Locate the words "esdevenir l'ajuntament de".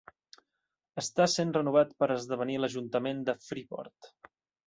2.15-3.39